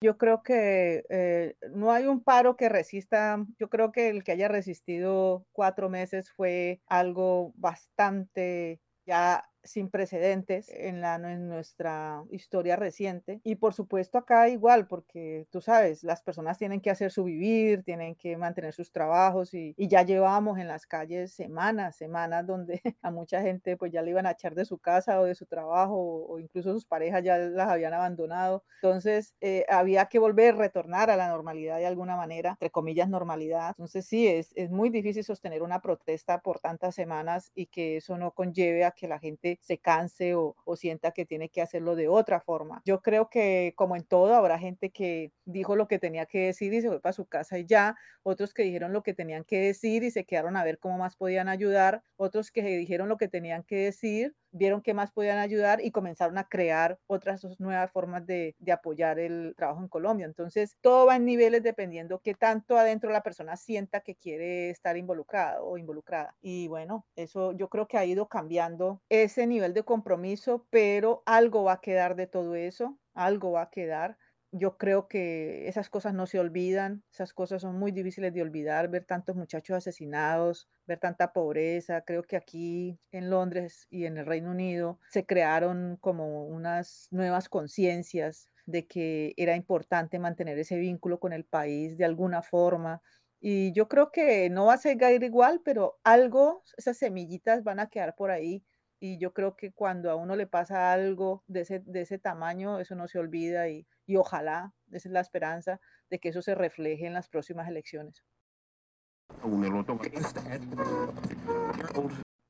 Yo 0.00 0.16
creo 0.16 0.42
que 0.42 1.04
eh, 1.08 1.56
no 1.72 1.90
hay 1.92 2.06
un 2.06 2.22
paro 2.22 2.56
que 2.56 2.68
resista. 2.68 3.44
Yo 3.58 3.68
creo 3.68 3.90
que 3.90 4.08
el 4.08 4.22
que 4.22 4.32
haya 4.32 4.48
resistido 4.48 5.44
cuatro 5.52 5.88
meses 5.88 6.30
fue 6.30 6.80
algo 6.86 7.52
bastante 7.56 8.80
ya 9.06 9.48
sin 9.68 9.90
precedentes 9.90 10.68
en, 10.70 11.00
la, 11.00 11.16
en 11.16 11.48
nuestra 11.48 12.24
historia 12.30 12.76
reciente. 12.76 13.40
Y 13.44 13.56
por 13.56 13.74
supuesto 13.74 14.18
acá 14.18 14.48
igual, 14.48 14.86
porque 14.86 15.46
tú 15.50 15.60
sabes, 15.60 16.02
las 16.04 16.22
personas 16.22 16.58
tienen 16.58 16.80
que 16.80 16.90
hacer 16.90 17.10
su 17.10 17.24
vivir, 17.24 17.82
tienen 17.84 18.14
que 18.14 18.36
mantener 18.36 18.72
sus 18.72 18.90
trabajos 18.92 19.54
y, 19.54 19.74
y 19.76 19.88
ya 19.88 20.02
llevamos 20.02 20.58
en 20.58 20.68
las 20.68 20.86
calles 20.86 21.32
semanas, 21.32 21.96
semanas 21.96 22.46
donde 22.46 22.80
a 23.02 23.10
mucha 23.10 23.42
gente 23.42 23.76
pues 23.76 23.92
ya 23.92 24.02
le 24.02 24.10
iban 24.10 24.26
a 24.26 24.32
echar 24.32 24.54
de 24.54 24.64
su 24.64 24.78
casa 24.78 25.20
o 25.20 25.24
de 25.24 25.34
su 25.34 25.46
trabajo 25.46 25.96
o, 25.98 26.38
incluso 26.38 26.72
sus 26.72 26.86
parejas 26.86 27.22
ya 27.24 27.38
las 27.38 27.68
habían 27.68 27.94
abandonado. 27.94 28.64
Entonces 28.82 29.34
eh, 29.40 29.64
había 29.68 30.06
que 30.06 30.18
volver, 30.18 30.56
retornar 30.56 31.10
a 31.10 31.16
la 31.16 31.28
normalidad 31.28 31.78
de 31.78 31.86
alguna 31.86 32.16
manera, 32.16 32.50
entre 32.50 32.70
comillas 32.70 33.08
normalidad. 33.08 33.68
Entonces 33.70 34.06
sí, 34.06 34.26
es, 34.26 34.52
es 34.54 34.70
muy 34.70 34.90
difícil 34.90 35.24
sostener 35.24 35.62
una 35.62 35.80
protesta 35.80 36.40
por 36.40 36.60
tantas 36.60 36.94
semanas 36.94 37.50
y 37.54 37.66
que 37.66 37.96
eso 37.98 38.16
no 38.18 38.32
conlleve 38.32 38.84
a 38.84 38.92
que 38.92 39.08
la 39.08 39.18
gente 39.18 39.57
se 39.60 39.78
canse 39.78 40.34
o, 40.34 40.54
sienta 40.76 41.12
que 41.12 41.26
tiene 41.26 41.48
que 41.48 41.62
hacerlo 41.62 41.96
de 41.96 42.08
otra 42.08 42.40
forma. 42.40 42.82
Yo 42.84 43.00
creo 43.02 43.28
que 43.30 43.72
como 43.76 43.96
en 43.96 44.04
todo 44.04 44.34
habrá 44.34 44.58
gente 44.58 44.90
que 44.90 45.32
dijo 45.44 45.76
lo 45.76 45.88
que 45.88 45.98
tenía 45.98 46.26
que 46.26 46.46
decir 46.46 46.72
y 46.72 46.80
se 46.82 46.88
fue 46.88 47.00
para 47.00 47.12
su 47.12 47.26
casa 47.26 47.58
y 47.58 47.66
ya, 47.66 47.96
otros 48.22 48.54
que 48.54 48.62
dijeron 48.62 48.92
lo 48.92 49.02
que 49.02 49.14
tenían 49.14 49.44
que 49.44 49.60
decir 49.60 50.04
y 50.04 50.10
se 50.10 50.24
quedaron 50.24 50.56
a 50.56 50.64
ver 50.64 50.78
cómo 50.78 50.98
más 50.98 51.16
podían 51.16 51.48
ayudar, 51.48 52.02
otros 52.16 52.50
que 52.50 52.62
dijeron 52.62 53.08
lo 53.08 53.16
que 53.16 53.28
tenían 53.28 53.62
que 53.64 53.76
decir 53.76 54.36
vieron 54.58 54.82
qué 54.82 54.94
más 54.94 55.12
podían 55.12 55.38
ayudar 55.38 55.80
y 55.82 55.90
comenzaron 55.90 56.38
a 56.38 56.48
crear 56.48 56.98
otras 57.06 57.44
nuevas 57.58 57.90
formas 57.90 58.26
de, 58.26 58.54
de, 58.58 58.72
apoyar 58.72 59.18
el 59.18 59.54
trabajo 59.56 59.80
en 59.80 59.88
Colombia. 59.88 60.26
Entonces, 60.26 60.76
todo 60.80 61.06
va 61.06 61.16
en 61.16 61.24
niveles 61.24 61.62
dependiendo 61.62 62.20
qué 62.20 62.34
tanto 62.34 62.76
adentro 62.76 63.10
la 63.10 63.22
persona 63.22 63.56
sienta 63.56 64.00
que 64.00 64.14
quiere 64.14 64.70
estar 64.70 64.96
involucrada 64.96 65.62
o 65.62 65.78
involucrada. 65.78 66.34
Y 66.40 66.68
bueno, 66.68 67.06
eso 67.16 67.52
yo 67.52 67.68
creo 67.68 67.86
que 67.86 67.98
ha 67.98 68.04
ido 68.04 68.28
cambiando 68.28 69.00
ese 69.08 69.46
nivel 69.46 69.74
de 69.74 69.84
compromiso, 69.84 70.66
pero 70.70 71.22
algo 71.26 71.64
va 71.64 71.74
a 71.74 71.80
quedar 71.80 72.16
de 72.16 72.26
todo 72.26 72.54
eso, 72.54 72.98
algo 73.14 73.52
va 73.52 73.62
a 73.62 73.70
quedar 73.70 74.16
yo 74.52 74.78
creo 74.78 75.08
que 75.08 75.68
esas 75.68 75.90
cosas 75.90 76.14
no 76.14 76.26
se 76.26 76.38
olvidan, 76.38 77.04
esas 77.12 77.34
cosas 77.34 77.62
son 77.62 77.78
muy 77.78 77.92
difíciles 77.92 78.32
de 78.32 78.42
olvidar, 78.42 78.88
ver 78.88 79.04
tantos 79.04 79.36
muchachos 79.36 79.76
asesinados, 79.76 80.68
ver 80.86 80.98
tanta 80.98 81.32
pobreza. 81.32 82.02
Creo 82.02 82.22
que 82.22 82.36
aquí 82.36 82.98
en 83.12 83.30
Londres 83.30 83.86
y 83.90 84.06
en 84.06 84.16
el 84.16 84.26
Reino 84.26 84.50
Unido 84.50 84.98
se 85.10 85.26
crearon 85.26 85.98
como 86.00 86.46
unas 86.46 87.08
nuevas 87.10 87.48
conciencias 87.48 88.50
de 88.66 88.86
que 88.86 89.34
era 89.36 89.54
importante 89.56 90.18
mantener 90.18 90.58
ese 90.58 90.78
vínculo 90.78 91.20
con 91.20 91.32
el 91.32 91.44
país 91.44 91.98
de 91.98 92.04
alguna 92.04 92.42
forma. 92.42 93.02
Y 93.40 93.72
yo 93.72 93.88
creo 93.88 94.10
que 94.10 94.50
no 94.50 94.66
va 94.66 94.74
a 94.74 94.78
seguir 94.78 95.22
igual, 95.22 95.60
pero 95.64 95.98
algo, 96.04 96.64
esas 96.76 96.96
semillitas 96.98 97.62
van 97.64 97.80
a 97.80 97.88
quedar 97.88 98.14
por 98.16 98.30
ahí 98.30 98.64
y 99.00 99.18
yo 99.18 99.32
creo 99.32 99.56
que 99.56 99.72
cuando 99.72 100.10
a 100.10 100.16
uno 100.16 100.36
le 100.36 100.46
pasa 100.46 100.92
algo 100.92 101.44
de 101.46 101.60
ese, 101.60 101.80
de 101.80 102.02
ese 102.02 102.18
tamaño, 102.18 102.80
eso 102.80 102.94
no 102.94 103.08
se 103.08 103.18
olvida 103.18 103.68
y, 103.68 103.86
y 104.06 104.16
ojalá, 104.16 104.72
esa 104.90 105.08
es 105.08 105.12
la 105.12 105.20
esperanza, 105.20 105.80
de 106.10 106.18
que 106.18 106.30
eso 106.30 106.42
se 106.42 106.54
refleje 106.54 107.06
en 107.06 107.14
las 107.14 107.28
próximas 107.28 107.68
elecciones. 107.68 108.24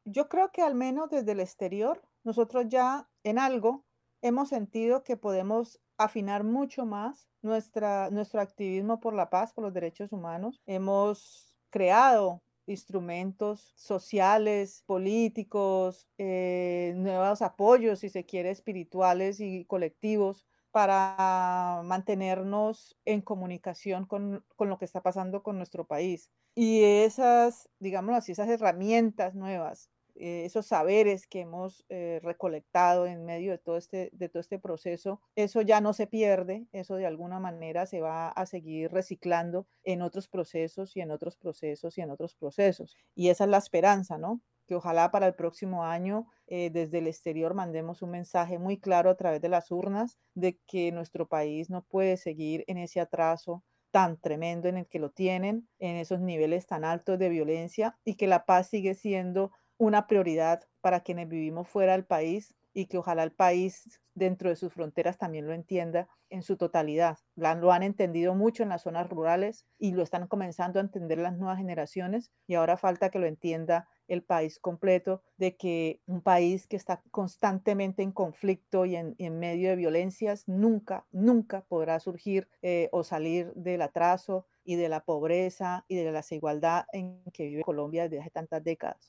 Yo 0.04 0.28
creo 0.28 0.50
que 0.52 0.62
al 0.62 0.74
menos 0.74 1.10
desde 1.10 1.32
el 1.32 1.40
exterior, 1.40 2.02
nosotros 2.24 2.66
ya 2.68 3.08
en 3.24 3.38
algo 3.38 3.84
hemos 4.22 4.48
sentido 4.48 5.04
que 5.04 5.16
podemos 5.16 5.80
afinar 5.98 6.44
mucho 6.44 6.86
más 6.86 7.28
nuestra, 7.42 8.10
nuestro 8.10 8.40
activismo 8.40 9.00
por 9.00 9.14
la 9.14 9.28
paz, 9.28 9.52
por 9.52 9.64
los 9.64 9.74
derechos 9.74 10.12
humanos. 10.12 10.62
Hemos 10.66 11.56
creado 11.70 12.42
instrumentos 12.68 13.72
sociales, 13.76 14.82
políticos, 14.86 16.08
eh, 16.18 16.92
nuevos 16.96 17.42
apoyos, 17.42 18.00
si 18.00 18.08
se 18.08 18.24
quiere, 18.24 18.50
espirituales 18.50 19.40
y 19.40 19.64
colectivos 19.64 20.46
para 20.70 21.80
mantenernos 21.84 22.96
en 23.04 23.22
comunicación 23.22 24.04
con, 24.04 24.44
con, 24.56 24.68
lo 24.68 24.78
que 24.78 24.84
está 24.84 25.02
pasando 25.02 25.42
con 25.42 25.56
nuestro 25.56 25.86
país. 25.86 26.30
Y 26.54 26.82
esas, 26.82 27.68
digamos 27.78 28.14
así, 28.14 28.32
esas 28.32 28.48
herramientas 28.48 29.34
nuevas 29.34 29.90
eh, 30.20 30.44
esos 30.44 30.66
saberes 30.66 31.26
que 31.26 31.40
hemos 31.40 31.84
eh, 31.88 32.20
recolectado 32.22 33.06
en 33.06 33.24
medio 33.24 33.52
de 33.52 33.58
todo, 33.58 33.76
este, 33.76 34.10
de 34.12 34.28
todo 34.28 34.40
este 34.40 34.58
proceso, 34.58 35.20
eso 35.36 35.62
ya 35.62 35.80
no 35.80 35.92
se 35.92 36.06
pierde, 36.06 36.66
eso 36.72 36.96
de 36.96 37.06
alguna 37.06 37.40
manera 37.40 37.86
se 37.86 38.00
va 38.00 38.28
a 38.28 38.46
seguir 38.46 38.90
reciclando 38.90 39.66
en 39.84 40.02
otros 40.02 40.28
procesos 40.28 40.96
y 40.96 41.00
en 41.00 41.10
otros 41.10 41.36
procesos 41.36 41.96
y 41.98 42.00
en 42.00 42.10
otros 42.10 42.34
procesos. 42.34 42.96
Y 43.14 43.28
esa 43.28 43.44
es 43.44 43.50
la 43.50 43.58
esperanza, 43.58 44.18
¿no? 44.18 44.40
Que 44.66 44.74
ojalá 44.74 45.10
para 45.10 45.26
el 45.26 45.34
próximo 45.34 45.84
año 45.84 46.26
eh, 46.46 46.70
desde 46.70 46.98
el 46.98 47.06
exterior 47.06 47.54
mandemos 47.54 48.02
un 48.02 48.10
mensaje 48.10 48.58
muy 48.58 48.78
claro 48.78 49.10
a 49.10 49.16
través 49.16 49.40
de 49.40 49.48
las 49.48 49.70
urnas 49.70 50.18
de 50.34 50.58
que 50.66 50.92
nuestro 50.92 51.28
país 51.28 51.70
no 51.70 51.84
puede 51.84 52.16
seguir 52.16 52.64
en 52.66 52.78
ese 52.78 53.00
atraso 53.00 53.64
tan 53.90 54.20
tremendo 54.20 54.68
en 54.68 54.76
el 54.76 54.86
que 54.86 54.98
lo 54.98 55.10
tienen, 55.10 55.68
en 55.78 55.96
esos 55.96 56.20
niveles 56.20 56.66
tan 56.66 56.84
altos 56.84 57.18
de 57.18 57.28
violencia 57.28 57.98
y 58.04 58.16
que 58.16 58.26
la 58.26 58.44
paz 58.44 58.68
sigue 58.68 58.94
siendo 58.94 59.52
una 59.78 60.06
prioridad 60.06 60.62
para 60.80 61.00
quienes 61.00 61.28
vivimos 61.28 61.68
fuera 61.68 61.92
del 61.92 62.04
país 62.04 62.54
y 62.74 62.86
que 62.86 62.98
ojalá 62.98 63.24
el 63.24 63.32
país 63.32 64.00
dentro 64.14 64.50
de 64.50 64.56
sus 64.56 64.72
fronteras 64.72 65.18
también 65.18 65.46
lo 65.46 65.52
entienda 65.52 66.08
en 66.30 66.42
su 66.42 66.56
totalidad. 66.56 67.18
Lo 67.34 67.72
han 67.72 67.82
entendido 67.82 68.34
mucho 68.34 68.62
en 68.62 68.68
las 68.68 68.82
zonas 68.82 69.08
rurales 69.08 69.64
y 69.78 69.92
lo 69.92 70.02
están 70.02 70.26
comenzando 70.26 70.78
a 70.78 70.82
entender 70.82 71.18
las 71.18 71.36
nuevas 71.36 71.58
generaciones 71.58 72.30
y 72.46 72.54
ahora 72.54 72.76
falta 72.76 73.10
que 73.10 73.18
lo 73.18 73.26
entienda 73.26 73.88
el 74.08 74.22
país 74.22 74.58
completo, 74.58 75.22
de 75.36 75.56
que 75.56 76.00
un 76.06 76.22
país 76.22 76.66
que 76.66 76.76
está 76.76 77.02
constantemente 77.10 78.02
en 78.02 78.12
conflicto 78.12 78.86
y 78.86 78.96
en, 78.96 79.38
medio 79.38 79.70
de 79.70 79.76
violencias 79.76 80.48
nunca, 80.48 81.06
nunca 81.12 81.64
podrá 81.68 82.00
surgir 82.00 82.48
eh, 82.62 82.88
o 82.92 83.04
salir 83.04 83.52
del 83.54 83.82
atraso 83.82 84.46
y 84.64 84.76
de 84.76 84.88
la 84.88 85.04
pobreza 85.04 85.84
y 85.88 85.96
de 85.96 86.04
la 86.04 86.18
desigualdad 86.18 86.86
en 86.92 87.22
que 87.32 87.46
vive 87.46 87.62
Colombia 87.62 88.04
desde 88.04 88.20
hace 88.20 88.30
tantas 88.30 88.64
décadas. 88.64 89.08